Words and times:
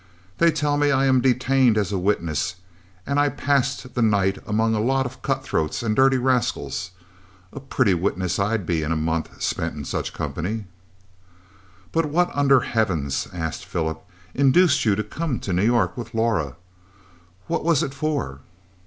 "They 0.39 0.49
tell 0.49 0.77
me 0.77 0.89
I 0.89 1.05
am 1.05 1.21
detained 1.21 1.77
as 1.77 1.91
a 1.91 1.99
witness, 1.99 2.55
and 3.05 3.19
I 3.19 3.29
passed 3.29 3.93
the 3.93 4.01
night 4.01 4.39
among 4.47 4.73
a 4.73 4.81
lot 4.81 5.05
of 5.05 5.21
cut 5.21 5.43
throats 5.43 5.83
and 5.83 5.95
dirty 5.95 6.17
rascals 6.17 6.89
a 7.53 7.59
pretty 7.59 7.93
witness 7.93 8.39
I'd 8.39 8.65
be 8.65 8.81
in 8.81 8.91
a 8.91 8.95
month 8.95 9.43
spent 9.43 9.75
in 9.75 9.85
such 9.85 10.11
company." 10.11 10.65
"But 11.91 12.07
what 12.07 12.31
under 12.33 12.61
heavens," 12.61 13.27
asked 13.31 13.63
Philip, 13.65 14.03
"induced 14.33 14.85
you 14.85 14.95
to 14.95 15.03
come 15.03 15.39
to 15.41 15.53
New 15.53 15.65
York 15.65 15.95
with 15.95 16.15
Laura! 16.15 16.55
What 17.45 17.63
was 17.63 17.83
it 17.83 17.93
for?" 17.93 18.39